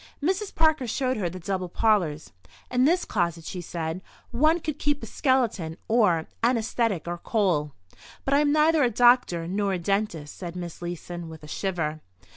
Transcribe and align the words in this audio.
Mrs. 0.19 0.55
Parker 0.55 0.87
showed 0.87 1.15
her 1.17 1.29
the 1.29 1.37
double 1.37 1.69
parlours. 1.69 2.31
"In 2.71 2.85
this 2.85 3.05
closet," 3.05 3.45
she 3.45 3.61
said, 3.61 4.01
"one 4.31 4.59
could 4.59 4.79
keep 4.79 5.03
a 5.03 5.05
skeleton 5.05 5.77
or 5.87 6.25
anaesthetic 6.41 7.07
or 7.07 7.19
coal—" 7.19 7.73
"But 8.25 8.33
I 8.33 8.39
am 8.39 8.51
neither 8.51 8.81
a 8.81 8.89
doctor 8.89 9.47
nor 9.47 9.73
a 9.73 9.77
dentist," 9.77 10.35
said 10.35 10.55
Miss 10.55 10.81
Leeson, 10.81 11.29
with 11.29 11.43
a 11.43 11.47
shiver. 11.47 12.01